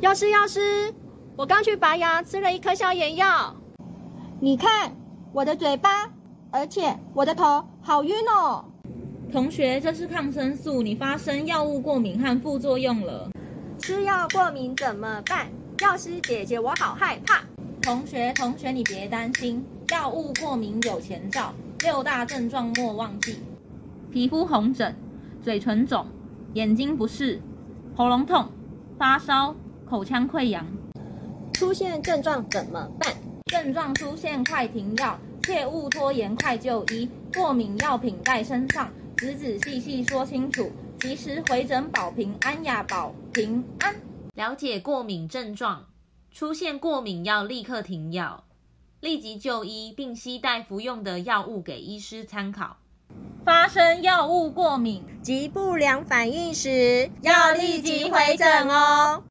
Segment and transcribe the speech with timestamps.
[0.00, 0.94] 药师，药师，
[1.36, 3.52] 我刚去拔牙，吃了一颗消炎药。
[4.38, 4.94] 你看
[5.32, 6.08] 我的嘴巴，
[6.52, 8.64] 而且我的头好晕哦。
[9.32, 13.28] 同学，这是抗生素，你发生药物过敏和副作用了。
[13.80, 15.48] 吃药过敏怎么办？
[15.80, 17.42] 药师姐姐，我好害怕。
[17.82, 23.40] 同学，同学，你别担心，药物过敏有前兆，六大症状莫忘记：
[24.12, 24.94] 皮肤红疹、
[25.42, 26.06] 嘴唇肿、
[26.54, 27.42] 眼睛不适、
[27.96, 28.48] 喉咙痛、
[28.96, 29.56] 发烧。
[29.88, 30.66] 口腔溃疡，
[31.54, 33.10] 出现症状怎么办？
[33.46, 37.08] 症状出现快停药，切勿拖延，快就医。
[37.32, 43.94] 过敏药品带身上，仔仔细细说清楚，及时回诊保平安呀，保平安。
[44.34, 45.86] 了解过敏症状，
[46.30, 48.44] 出现过敏要立刻停药，
[49.00, 52.76] 立即就医，并携带服用的药物给医师参考。
[53.42, 59.22] 发生药物过敏及不良反应时，要立即回诊哦。